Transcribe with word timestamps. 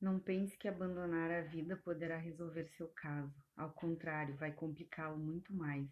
Não 0.00 0.20
pense 0.20 0.56
que 0.58 0.68
abandonar 0.68 1.30
a 1.30 1.40
vida 1.40 1.76
poderá 1.76 2.18
resolver 2.18 2.68
seu 2.68 2.88
caso. 2.88 3.34
Ao 3.56 3.72
contrário, 3.72 4.36
vai 4.36 4.52
complicá-lo 4.52 5.16
muito 5.16 5.54
mais. 5.54 5.88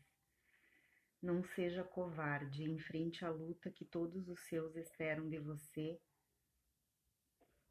Não 1.22 1.42
seja 1.42 1.82
covarde, 1.82 2.64
enfrente 2.64 3.24
a 3.24 3.30
luta 3.30 3.70
que 3.70 3.84
todos 3.84 4.28
os 4.28 4.40
seus 4.42 4.76
esperam 4.76 5.26
de 5.28 5.38
você, 5.38 5.98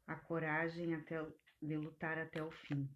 a 0.06 0.16
coragem 0.16 0.94
até, 0.94 1.24
de 1.62 1.76
lutar 1.76 2.18
até 2.18 2.42
o 2.42 2.50
fim. 2.50 2.90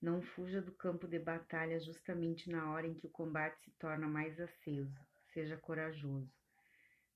Não 0.00 0.22
fuja 0.22 0.62
do 0.62 0.72
campo 0.72 1.06
de 1.06 1.18
batalha 1.18 1.78
justamente 1.80 2.48
na 2.48 2.70
hora 2.72 2.86
em 2.86 2.94
que 2.94 3.06
o 3.06 3.10
combate 3.10 3.60
se 3.62 3.70
torna 3.72 4.08
mais 4.08 4.40
aceso. 4.40 4.94
Seja 5.34 5.56
corajoso. 5.58 6.32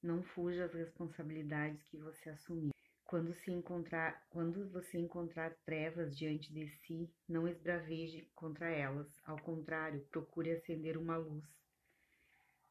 Não 0.02 0.22
fuja 0.22 0.64
às 0.64 0.72
responsabilidades 0.72 1.82
que 1.84 1.98
você 1.98 2.30
assumiu. 2.30 2.70
Quando, 3.04 3.34
se 3.34 3.50
encontrar, 3.50 4.24
quando 4.30 4.70
você 4.70 4.98
encontrar 4.98 5.54
trevas 5.64 6.16
diante 6.16 6.52
de 6.52 6.68
si, 6.68 7.12
não 7.28 7.48
esbraveje 7.48 8.30
contra 8.34 8.70
elas. 8.70 9.08
Ao 9.24 9.36
contrário, 9.38 10.06
procure 10.10 10.52
acender 10.52 10.96
uma 10.96 11.16
luz. 11.16 11.44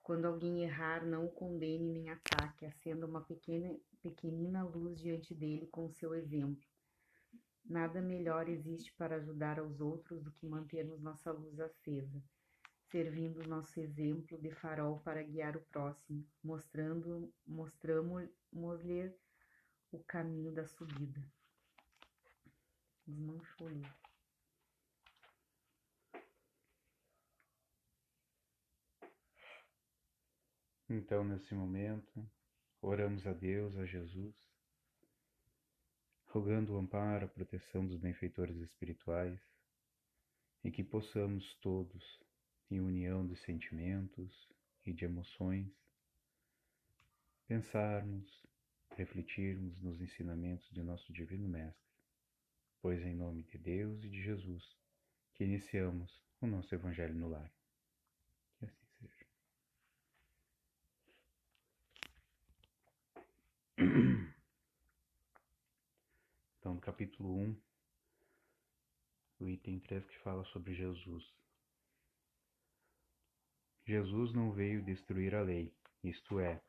Quando 0.02 0.25
alguém 0.25 0.63
errar, 0.63 1.05
não 1.05 1.25
o 1.25 1.31
condene 1.31 1.91
nem 1.91 2.09
ataque. 2.09 2.65
Acenda 2.65 3.05
uma 3.05 3.21
pequena, 3.21 3.77
pequenina 4.02 4.63
luz 4.63 4.97
diante 4.97 5.35
dele 5.35 5.67
com 5.67 5.91
seu 5.91 6.16
exemplo. 6.16 6.66
Nada 7.63 8.02
melhor 8.02 8.49
existe 8.49 8.91
para 8.93 9.17
ajudar 9.17 9.59
aos 9.59 9.80
outros 9.80 10.23
do 10.23 10.31
que 10.31 10.47
mantermos 10.47 10.99
nossa 10.99 11.31
luz 11.31 11.59
acesa, 11.59 12.23
servindo 12.91 13.48
nosso 13.48 13.79
exemplo 13.79 14.38
de 14.38 14.52
farol 14.52 14.99
para 14.99 15.21
guiar 15.21 15.55
o 15.55 15.61
próximo, 15.61 16.25
mostrando, 16.43 17.31
mostramos-lhe 17.45 19.13
o 19.91 19.99
caminho 19.99 20.52
da 20.52 20.66
subida. 20.66 21.21
Desmanchou 23.05 23.67
ali. 23.67 23.86
Então, 30.89 31.23
nesse 31.23 31.53
momento, 31.53 32.28
oramos 32.81 33.25
a 33.28 33.33
Deus, 33.33 33.78
a 33.78 33.85
Jesus, 33.85 34.35
rogando 36.25 36.73
o 36.73 36.78
amparo, 36.78 37.25
a 37.25 37.30
proteção 37.30 37.85
dos 37.85 38.00
benfeitores 38.00 38.58
espirituais 38.58 39.39
e 40.63 40.72
que 40.72 40.83
possamos 40.83 41.53
todos, 41.61 42.19
em 42.70 42.80
união 42.80 43.25
de 43.25 43.36
sentimentos 43.36 44.48
e 44.86 44.94
de 44.94 45.06
emoções, 45.06 45.72
pensarmos 47.48 48.48
refletirmos 48.95 49.80
nos 49.81 50.02
ensinamentos 50.02 50.70
de 50.72 50.84
nosso 50.84 51.12
Divino 51.14 51.47
Mestre, 51.47 51.90
pois 52.81 53.02
em 53.02 53.16
nome 53.16 53.44
de 53.44 53.58
Deus 53.58 54.03
e 54.03 54.09
de 54.09 54.22
Jesus 54.22 54.78
que 55.34 55.44
iniciamos 55.44 56.22
o 56.42 56.47
nosso 56.47 56.73
Evangelho 56.75 57.16
no 57.16 57.30
Lar. 57.30 57.50
Que 58.58 58.66
assim 58.66 58.86
seja. 59.00 59.25
Então, 66.59 66.73
no 66.75 66.81
capítulo 66.81 67.38
1, 67.38 67.56
o 69.40 69.47
item 69.47 69.80
3 69.80 70.06
que 70.06 70.20
fala 70.20 70.44
sobre 70.45 70.73
Jesus. 70.73 71.34
Jesus 73.89 74.31
não 74.33 74.51
veio 74.51 74.83
destruir 74.83 75.33
a 75.33 75.41
lei, 75.41 75.73
isto 76.03 76.39
é, 76.39 76.61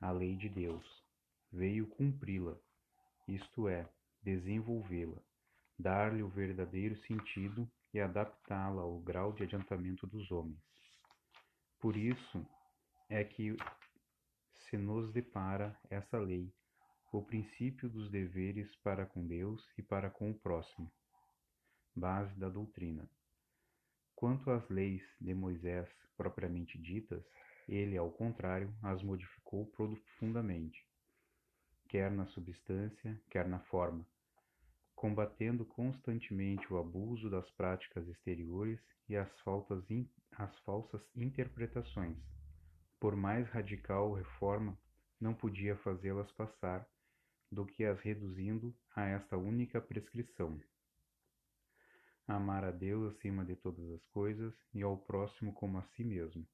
a 0.00 0.12
lei 0.12 0.36
de 0.36 0.48
Deus 0.48 1.04
veio 1.50 1.88
cumpri-la, 1.88 2.56
isto 3.26 3.66
é, 3.66 3.84
desenvolvê-la, 4.22 5.20
dar-lhe 5.76 6.22
o 6.22 6.28
verdadeiro 6.28 6.96
sentido 6.98 7.68
e 7.92 7.98
adaptá-la 7.98 8.82
ao 8.82 9.00
grau 9.00 9.32
de 9.32 9.42
adiantamento 9.42 10.06
dos 10.06 10.30
homens. 10.30 10.62
Por 11.80 11.96
isso 11.96 12.46
é 13.08 13.24
que 13.24 13.56
se 14.52 14.76
nos 14.76 15.12
depara 15.12 15.76
essa 15.90 16.16
lei, 16.16 16.54
o 17.12 17.20
princípio 17.24 17.90
dos 17.90 18.08
deveres 18.08 18.72
para 18.84 19.04
com 19.04 19.26
Deus 19.26 19.68
e 19.76 19.82
para 19.82 20.08
com 20.08 20.30
o 20.30 20.38
próximo, 20.38 20.88
base 21.92 22.32
da 22.38 22.48
doutrina. 22.48 23.10
Quanto 24.22 24.52
às 24.52 24.68
leis 24.68 25.02
de 25.20 25.34
Moisés 25.34 25.88
propriamente 26.16 26.78
ditas, 26.78 27.24
ele, 27.68 27.96
ao 27.96 28.08
contrário, 28.08 28.72
as 28.80 29.02
modificou 29.02 29.66
profundamente 29.66 30.80
quer 31.88 32.08
na 32.08 32.24
substância, 32.26 33.20
quer 33.28 33.48
na 33.48 33.58
forma, 33.64 34.06
combatendo 34.94 35.64
constantemente 35.64 36.72
o 36.72 36.78
abuso 36.78 37.28
das 37.28 37.50
práticas 37.50 38.06
exteriores 38.06 38.78
e 39.08 39.16
as, 39.16 39.28
in, 39.90 40.08
as 40.38 40.56
falsas 40.60 41.02
interpretações. 41.16 42.16
Por 43.00 43.16
mais 43.16 43.48
radical 43.48 44.12
reforma, 44.12 44.78
não 45.20 45.34
podia 45.34 45.74
fazê-las 45.78 46.30
passar 46.30 46.88
do 47.50 47.66
que 47.66 47.84
as 47.84 47.98
reduzindo 47.98 48.72
a 48.94 49.04
esta 49.04 49.36
única 49.36 49.80
prescrição: 49.80 50.60
amar 52.26 52.64
a 52.64 52.70
Deus 52.70 53.14
acima 53.14 53.44
de 53.44 53.56
todas 53.56 53.90
as 53.90 54.04
coisas 54.06 54.54
e 54.72 54.82
ao 54.82 54.96
próximo 54.96 55.52
como 55.52 55.78
a 55.78 55.82
si 55.82 56.04
mesmo. 56.04 56.46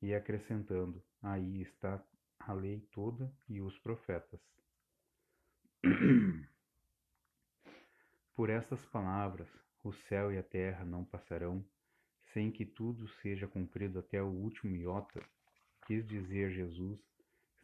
E 0.00 0.14
acrescentando: 0.14 1.02
aí 1.22 1.62
está 1.62 2.02
a 2.40 2.52
lei 2.52 2.80
toda 2.92 3.32
e 3.48 3.60
os 3.60 3.78
profetas. 3.78 4.40
Por 8.34 8.50
estas 8.50 8.84
palavras, 8.86 9.48
o 9.82 9.92
céu 9.92 10.32
e 10.32 10.38
a 10.38 10.42
terra 10.42 10.84
não 10.84 11.04
passarão, 11.04 11.64
sem 12.32 12.50
que 12.50 12.66
tudo 12.66 13.08
seja 13.08 13.48
cumprido 13.48 13.98
até 13.98 14.22
o 14.22 14.28
último 14.28 14.76
iota, 14.76 15.24
quis 15.86 16.06
dizer 16.06 16.50
Jesus 16.50 17.00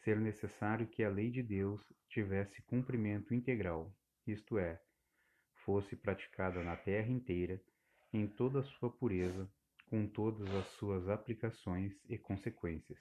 ser 0.03 0.19
necessário 0.19 0.87
que 0.87 1.05
a 1.05 1.09
lei 1.09 1.31
de 1.31 1.43
Deus 1.43 1.81
tivesse 2.09 2.61
cumprimento 2.63 3.35
integral, 3.35 3.95
isto 4.27 4.59
é, 4.59 4.81
fosse 5.65 5.97
praticada 5.97 6.63
na 6.63 6.77
terra 6.77 7.11
inteira, 7.11 7.61
em 8.13 8.27
toda 8.27 8.61
a 8.61 8.65
sua 8.65 8.91
pureza, 8.91 9.49
com 9.87 10.07
todas 10.07 10.49
as 10.55 10.67
suas 10.79 11.09
aplicações 11.09 11.93
e 12.09 12.17
consequências. 12.19 12.99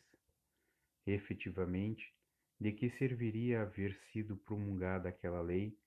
Efetivamente, 1.05 2.13
de 2.59 2.71
que 2.71 2.89
serviria 2.91 3.63
haver 3.63 3.95
sido 4.11 4.38
promulgada 4.38 5.09
aquela 5.09 5.41
lei 5.41 5.77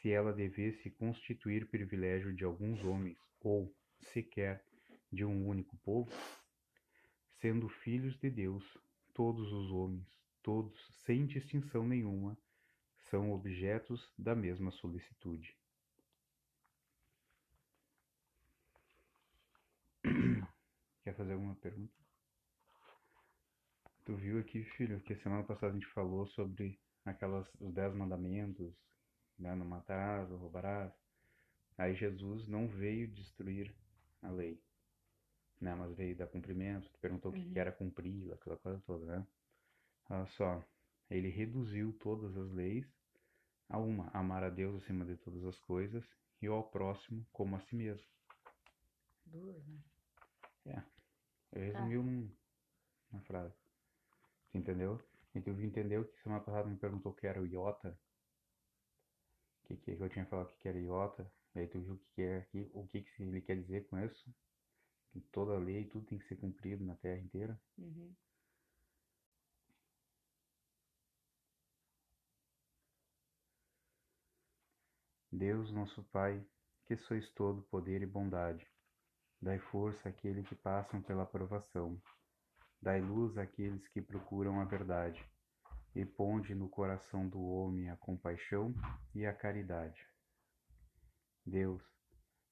se 0.00 0.10
ela 0.10 0.32
devesse 0.32 0.90
constituir 0.90 1.68
privilégio 1.68 2.34
de 2.34 2.44
alguns 2.44 2.82
homens 2.84 3.18
ou, 3.40 3.72
sequer, 4.00 4.64
de 5.12 5.24
um 5.24 5.46
único 5.46 5.76
povo? 5.78 6.10
Sendo 7.40 7.68
filhos 7.68 8.18
de 8.18 8.28
Deus, 8.28 8.64
todos 9.14 9.52
os 9.52 9.70
homens, 9.70 10.08
todos, 10.42 10.74
sem 11.04 11.26
distinção 11.26 11.86
nenhuma, 11.86 12.36
são 13.10 13.32
objetos 13.32 14.12
da 14.18 14.34
mesma 14.34 14.70
solicitude. 14.72 15.56
Quer 21.06 21.14
fazer 21.14 21.34
alguma 21.34 21.54
pergunta? 21.54 21.94
Tu 24.04 24.16
viu 24.16 24.40
aqui, 24.40 24.64
filho, 24.64 25.00
que 25.02 25.14
semana 25.14 25.44
passada 25.44 25.70
a 25.70 25.74
gente 25.74 25.86
falou 25.86 26.26
sobre 26.26 26.80
aquelas 27.04 27.46
os 27.60 27.72
dez 27.72 27.94
mandamentos, 27.94 28.74
né? 29.38 29.54
Não 29.54 29.64
matarás, 29.64 30.28
não 30.28 30.36
roubarás. 30.36 30.92
Aí 31.78 31.94
Jesus 31.94 32.48
não 32.48 32.66
veio 32.66 33.06
destruir 33.06 33.72
a 34.20 34.30
lei, 34.30 34.60
né? 35.60 35.76
Mas 35.76 35.94
veio 35.94 36.16
dar 36.16 36.26
cumprimento. 36.26 36.90
Tu 36.90 36.98
perguntou 36.98 37.32
uhum. 37.32 37.40
o 37.40 37.52
que 37.52 37.56
era 37.56 37.70
cumprir, 37.70 38.32
aquela 38.32 38.56
coisa 38.56 38.82
toda, 38.84 39.06
né? 39.06 39.26
Olha 40.10 40.26
só, 40.26 40.60
ele 41.08 41.28
reduziu 41.28 41.92
todas 42.00 42.36
as 42.36 42.50
leis 42.50 42.84
a 43.68 43.78
uma, 43.78 44.10
amar 44.12 44.42
a 44.42 44.50
Deus 44.50 44.82
acima 44.82 45.04
de 45.04 45.16
todas 45.18 45.44
as 45.44 45.58
coisas 45.60 46.04
e 46.42 46.48
ao 46.48 46.68
próximo 46.68 47.24
como 47.32 47.54
a 47.54 47.60
si 47.60 47.76
mesmo. 47.76 48.08
Duas, 49.24 49.64
né? 49.68 49.78
É. 50.66 50.95
Eu 51.52 51.62
resumi 51.62 52.28
tá. 52.28 52.34
uma 53.12 53.22
frase 53.22 53.66
entendeu? 54.56 55.00
Então 55.34 55.60
entendeu 55.60 56.04
que 56.04 56.22
semana 56.22 56.42
passada 56.42 56.68
me 56.68 56.76
perguntou 56.76 57.12
o 57.12 57.14
que 57.14 57.26
era 57.26 57.40
o 57.40 57.46
iota. 57.46 57.98
O 59.62 59.66
que, 59.66 59.76
que 59.76 59.90
eu 60.00 60.08
tinha 60.08 60.26
falado 60.26 60.54
que 60.58 60.68
era 60.68 60.78
iota. 60.78 61.30
E 61.54 61.60
aí 61.60 61.66
tu 61.68 61.80
viu 61.80 61.94
o 61.94 61.98
que, 62.14 62.22
é 62.22 62.38
aqui, 62.38 62.70
o 62.74 62.86
que, 62.88 63.02
que 63.02 63.22
ele 63.22 63.40
quer 63.40 63.56
dizer 63.56 63.86
com 63.88 63.98
isso? 63.98 64.34
Que 65.12 65.20
toda 65.32 65.58
lei, 65.58 65.84
tudo 65.86 66.06
tem 66.06 66.18
que 66.18 66.26
ser 66.26 66.36
cumprido 66.36 66.84
na 66.84 66.94
terra 66.96 67.20
inteira. 67.20 67.60
Uhum. 67.78 68.14
Deus, 75.32 75.70
nosso 75.70 76.02
Pai, 76.04 76.42
que 76.86 76.96
sois 76.96 77.28
todo 77.30 77.62
poder 77.64 78.00
e 78.00 78.06
bondade, 78.06 78.66
dai 79.40 79.58
força 79.58 80.08
àqueles 80.08 80.48
que 80.48 80.54
passam 80.54 81.00
pela 81.02 81.26
provação 81.26 82.00
Dai 82.80 83.00
luz 83.00 83.36
àqueles 83.38 83.88
que 83.88 84.00
procuram 84.00 84.60
a 84.60 84.64
verdade. 84.64 85.24
e 85.94 86.04
ponde 86.04 86.54
no 86.54 86.68
coração 86.68 87.26
do 87.26 87.40
homem 87.42 87.88
a 87.88 87.96
compaixão 87.96 88.74
e 89.14 89.24
a 89.24 89.32
caridade. 89.32 90.06
Deus, 91.44 91.82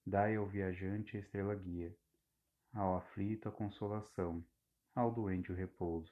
dai 0.04 0.36
ao 0.36 0.46
viajante 0.46 1.14
a 1.14 1.20
estrela 1.20 1.54
guia, 1.54 1.94
ao 2.72 2.96
aflito 2.96 3.46
a 3.46 3.52
consolação, 3.52 4.42
ao 4.94 5.12
doente 5.12 5.52
o 5.52 5.54
repouso. 5.54 6.10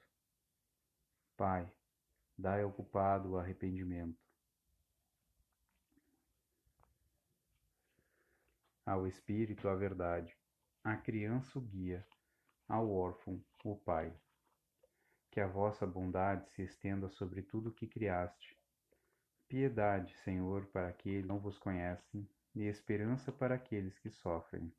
Pai, 1.39 1.73
dai 2.37 2.63
ao 2.63 2.71
culpado 2.71 3.31
o 3.31 3.39
arrependimento, 3.39 4.21
ao 8.85 9.07
espírito 9.07 9.69
a 9.71 9.75
verdade, 9.75 10.37
à 10.85 10.97
criança 10.97 11.59
o 11.59 11.63
guia, 11.63 12.07
ao 12.69 12.91
órfão 12.91 13.43
o 13.65 13.77
pai 13.77 14.13
que 15.33 15.41
a 15.41 15.47
vossa 15.47 15.87
bondade 15.87 16.47
se 16.51 16.63
estenda 16.63 17.09
sobre 17.09 17.41
tudo 17.41 17.71
o 17.71 17.73
que 17.73 17.87
criaste. 17.87 18.55
Piedade, 19.49 20.15
Senhor, 20.19 20.67
para 20.67 20.89
aqueles 20.89 21.23
que 21.23 21.29
não 21.29 21.41
vos 21.41 21.59
conhecem, 21.59 22.29
e 22.55 22.65
esperança 22.65 23.33
para 23.33 23.55
aqueles 23.55 23.99
que 23.99 24.11
sofrem. 24.11 24.71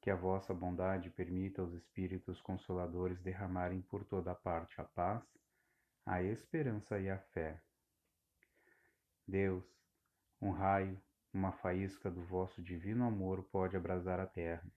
Que 0.00 0.10
a 0.10 0.16
vossa 0.16 0.52
bondade 0.52 1.10
permita 1.10 1.62
aos 1.62 1.72
Espíritos 1.74 2.40
Consoladores 2.40 3.20
derramarem 3.20 3.80
por 3.82 4.04
toda 4.04 4.34
parte 4.34 4.80
a 4.80 4.84
paz, 4.84 5.22
a 6.04 6.20
esperança 6.20 6.98
e 6.98 7.08
a 7.08 7.18
fé. 7.18 7.62
Deus, 9.28 9.64
um 10.42 10.50
raio, 10.50 11.00
uma 11.32 11.52
faísca 11.52 12.10
do 12.10 12.22
vosso 12.24 12.60
divino 12.60 13.04
amor 13.04 13.44
pode 13.44 13.76
abrasar 13.76 14.18
a 14.18 14.26
terra. 14.26 14.68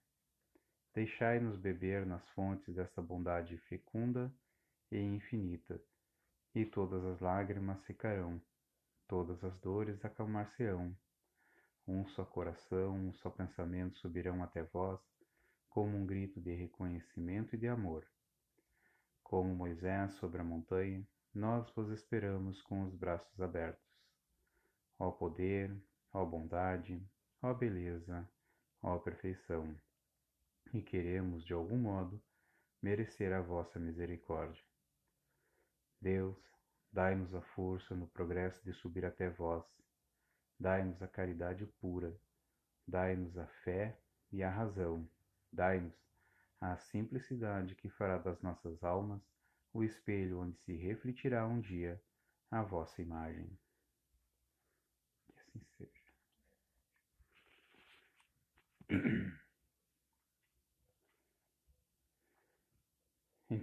Deixai-nos 0.99 1.55
beber 1.55 2.05
nas 2.05 2.27
fontes 2.31 2.75
dessa 2.75 3.01
bondade 3.01 3.57
fecunda 3.69 4.29
e 4.91 4.99
infinita, 4.99 5.81
e 6.53 6.65
todas 6.65 7.05
as 7.05 7.21
lágrimas 7.21 7.81
secarão, 7.83 8.41
todas 9.07 9.41
as 9.45 9.57
dores 9.61 10.03
acalmar-se-ão. 10.03 10.93
Um 11.87 12.05
só 12.07 12.25
coração, 12.25 12.97
um 12.97 13.13
só 13.13 13.29
pensamento 13.29 13.97
subirão 13.99 14.43
até 14.43 14.61
vós, 14.61 14.99
como 15.69 15.95
um 15.95 16.05
grito 16.05 16.41
de 16.41 16.53
reconhecimento 16.53 17.55
e 17.55 17.57
de 17.57 17.69
amor. 17.69 18.05
Como 19.23 19.55
Moisés 19.55 20.15
sobre 20.15 20.41
a 20.41 20.43
montanha, 20.43 21.07
nós 21.33 21.71
vos 21.75 21.89
esperamos 21.91 22.61
com 22.63 22.83
os 22.83 22.93
braços 22.93 23.39
abertos. 23.39 23.89
Ó 24.99 25.11
poder, 25.11 25.73
ó 26.11 26.25
bondade, 26.25 27.01
ó 27.41 27.53
beleza, 27.53 28.29
ó 28.83 28.99
perfeição. 28.99 29.79
E 30.73 30.81
queremos, 30.81 31.43
de 31.43 31.53
algum 31.53 31.77
modo, 31.77 32.21
merecer 32.81 33.33
a 33.33 33.41
vossa 33.41 33.79
misericórdia. 33.79 34.63
Deus, 36.01 36.37
dai-nos 36.91 37.33
a 37.33 37.41
força 37.41 37.95
no 37.95 38.07
progresso 38.07 38.63
de 38.63 38.73
subir 38.73 39.05
até 39.05 39.29
vós. 39.29 39.65
Dai-nos 40.59 41.01
a 41.01 41.07
caridade 41.07 41.65
pura. 41.81 42.15
Dai-nos 42.87 43.37
a 43.37 43.47
fé 43.63 43.97
e 44.31 44.43
a 44.43 44.49
razão. 44.49 45.09
Dai-nos 45.51 45.93
a 46.61 46.77
simplicidade 46.77 47.75
que 47.75 47.89
fará 47.89 48.17
das 48.17 48.41
nossas 48.41 48.83
almas 48.83 49.21
o 49.73 49.83
espelho 49.83 50.39
onde 50.39 50.57
se 50.57 50.73
refletirá 50.75 51.45
um 51.47 51.59
dia 51.59 52.01
a 52.51 52.61
vossa 52.63 53.01
imagem. 53.01 53.49
Que 55.27 55.39
assim 55.39 55.61
seja. 55.77 56.09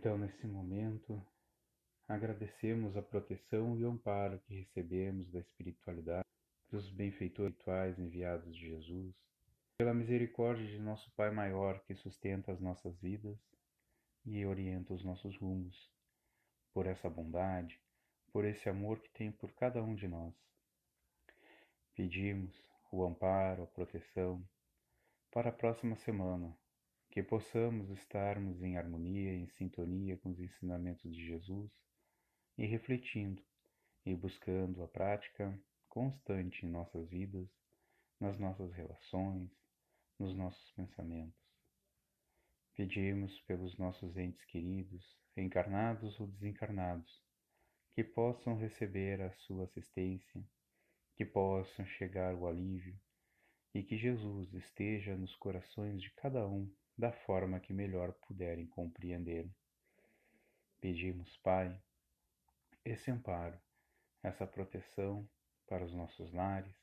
Então, 0.06 0.17
nesse 0.17 0.47
momento, 0.47 1.20
Agradecemos 2.08 2.97
a 2.97 3.03
proteção 3.03 3.76
e 3.76 3.85
o 3.85 3.91
amparo 3.91 4.38
que 4.47 4.55
recebemos 4.55 5.29
da 5.32 5.41
espiritualidade, 5.41 6.25
dos 6.70 6.88
benfeitores 6.88 7.55
espirituais 7.55 7.99
enviados 7.99 8.55
de 8.55 8.69
Jesus, 8.69 9.12
pela 9.76 9.93
misericórdia 9.93 10.64
de 10.64 10.79
nosso 10.79 11.11
Pai 11.17 11.32
maior 11.32 11.81
que 11.81 11.97
sustenta 11.97 12.53
as 12.53 12.61
nossas 12.61 12.97
vidas 13.00 13.37
e 14.25 14.47
orienta 14.47 14.94
os 14.94 15.03
nossos 15.03 15.37
rumos, 15.38 15.91
por 16.73 16.87
essa 16.87 17.11
bondade, 17.11 17.81
por 18.32 18.44
esse 18.44 18.69
amor 18.69 19.00
que 19.00 19.11
tem 19.11 19.32
por 19.32 19.50
cada 19.55 19.82
um 19.82 19.97
de 19.97 20.06
nós. 20.06 20.32
Pedimos 21.97 22.55
o 22.93 23.05
amparo, 23.05 23.64
a 23.64 23.67
proteção 23.67 24.41
para 25.32 25.49
a 25.49 25.52
próxima 25.52 25.97
semana, 25.97 26.56
que 27.16 27.22
possamos 27.22 27.88
estarmos 27.88 28.62
em 28.62 28.76
harmonia, 28.76 29.32
em 29.32 29.48
sintonia 29.48 30.18
com 30.18 30.32
os 30.32 30.38
ensinamentos 30.38 31.10
de 31.14 31.26
Jesus 31.26 31.72
e 32.58 32.66
refletindo 32.66 33.42
e 34.04 34.14
buscando 34.14 34.82
a 34.82 34.86
prática 34.86 35.58
constante 35.88 36.66
em 36.66 36.68
nossas 36.68 37.08
vidas, 37.08 37.48
nas 38.20 38.38
nossas 38.38 38.70
relações, 38.74 39.50
nos 40.18 40.36
nossos 40.36 40.70
pensamentos. 40.72 41.40
Pedimos 42.74 43.40
pelos 43.46 43.78
nossos 43.78 44.14
entes 44.18 44.44
queridos, 44.44 45.16
encarnados 45.34 46.20
ou 46.20 46.26
desencarnados, 46.26 47.24
que 47.94 48.04
possam 48.04 48.58
receber 48.58 49.22
a 49.22 49.32
sua 49.32 49.64
assistência, 49.64 50.44
que 51.16 51.24
possam 51.24 51.86
chegar 51.86 52.34
o 52.34 52.46
alívio 52.46 52.94
e 53.72 53.82
que 53.82 53.96
Jesus 53.96 54.52
esteja 54.52 55.16
nos 55.16 55.34
corações 55.36 56.02
de 56.02 56.10
cada 56.10 56.46
um 56.46 56.70
da 56.96 57.12
forma 57.12 57.60
que 57.60 57.72
melhor 57.72 58.12
puderem 58.26 58.66
compreender. 58.66 59.48
Pedimos, 60.81 61.37
Pai, 61.38 61.78
esse 62.84 63.10
amparo, 63.10 63.58
essa 64.22 64.46
proteção 64.46 65.28
para 65.66 65.84
os 65.84 65.93
nossos 65.93 66.32
lares, 66.32 66.75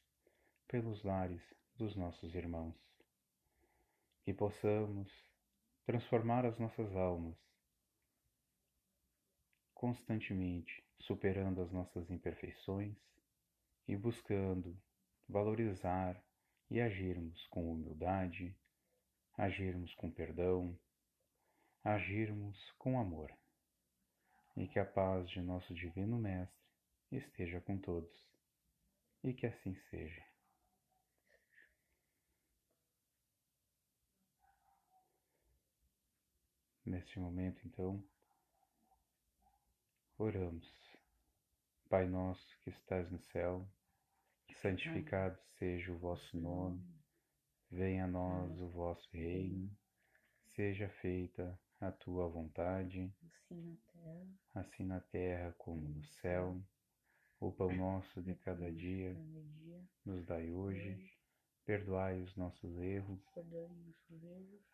pelos 0.68 1.04
lares 1.04 1.42
dos 1.76 1.96
nossos 1.96 2.36
irmãos. 2.36 2.76
Que 4.24 4.34
possamos 4.34 5.12
transformar 5.86 6.46
as 6.46 6.58
nossas 6.60 6.96
almas 6.96 7.38
constantemente, 9.74 10.82
superando 11.00 11.62
as 11.62 11.70
nossas 11.72 12.10
imperfeições 12.10 12.96
e 13.86 13.98
buscando 13.98 14.78
valorizar 15.28 16.24
e 16.70 16.80
agirmos 16.80 17.46
com 17.48 17.70
humildade, 17.70 18.56
agirmos 19.38 19.94
com 19.96 20.12
perdão, 20.12 20.78
agirmos 21.84 22.58
com 22.78 23.00
amor 23.00 23.32
e 24.56 24.68
que 24.68 24.80
a 24.80 24.86
paz 24.86 25.30
de 25.30 25.42
nosso 25.42 25.74
Divino 25.74 26.18
Mestre 26.18 26.64
esteja 27.12 27.60
com 27.62 27.78
todos, 27.78 28.12
e 29.24 29.34
que 29.34 29.46
assim 29.46 29.76
seja. 29.90 30.24
Neste 36.86 37.18
momento, 37.20 37.66
então, 37.66 38.04
oramos. 40.18 40.68
Pai 41.90 42.08
nosso 42.08 42.58
que 42.60 42.70
estás 42.70 43.10
no 43.12 43.20
céu, 43.20 43.68
santificado 44.62 45.40
seja 45.58 45.92
o 45.92 45.98
vosso 45.98 46.38
nome, 46.38 46.84
venha 47.74 48.06
a 48.06 48.08
nós 48.08 48.62
o 48.62 48.68
vosso 48.70 49.10
reino, 49.12 49.70
seja 50.56 50.88
feita 50.88 51.60
a 51.82 51.92
tua 51.92 52.28
vontade, 52.28 53.12
assim 54.54 54.86
na 54.86 55.00
terra, 55.00 55.48
assim 55.48 55.58
como 55.58 55.90
no 55.90 56.06
céu. 56.06 56.62
O 57.40 57.52
pão 57.52 57.72
nosso 57.76 58.22
de 58.22 58.36
cada 58.36 58.72
dia 58.72 59.18
nos 60.06 60.26
dai 60.26 60.52
hoje. 60.52 61.12
Perdoai 61.66 62.22
os 62.22 62.36
nossos 62.36 62.78
erros, 62.78 63.22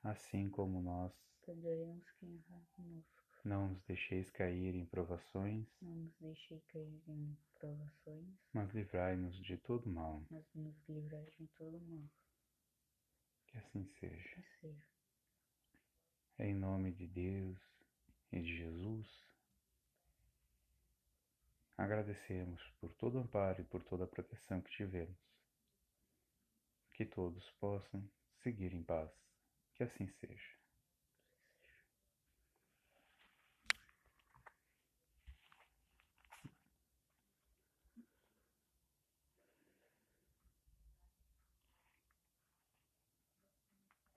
assim 0.03 0.49
como 0.49 0.81
nós 0.81 1.13
quem 1.43 2.35
errar 2.35 2.65
conosco. 2.75 3.23
Não 3.45 3.69
nos 3.69 3.81
deixeis 3.83 4.29
cair 4.31 4.75
em 4.75 4.85
provações, 4.85 5.67
não 5.81 5.95
nos 5.95 6.15
deixeis 6.19 6.63
cair 6.65 7.01
em 7.07 7.37
provações, 7.59 8.35
mas 8.53 8.71
livrai-nos 8.73 9.35
de 9.43 9.57
todo 9.57 9.89
mal. 9.89 10.23
Mas 10.29 10.45
nos 10.53 10.75
livrai 10.89 11.25
de 11.37 11.47
todo 11.57 11.79
mal. 11.79 12.09
Que 13.49 13.57
assim 13.57 13.85
seja. 13.99 14.35
Que 14.35 14.43
seja. 14.61 14.89
Em 16.37 16.53
nome 16.53 16.91
de 16.91 17.07
Deus 17.07 17.57
e 18.31 18.41
de 18.41 18.57
Jesus, 18.57 19.07
agradecemos 21.75 22.61
por 22.79 22.93
todo 22.93 23.15
o 23.15 23.21
amparo 23.21 23.61
e 23.61 23.65
por 23.65 23.83
toda 23.83 24.03
a 24.03 24.07
proteção 24.07 24.61
que 24.61 24.71
tivemos. 24.71 25.17
Que 26.93 27.05
todos 27.05 27.49
possam 27.59 28.07
seguir 28.43 28.73
em 28.73 28.83
paz. 28.83 29.11
Que 29.75 29.83
assim 29.83 30.07
seja. 30.19 30.58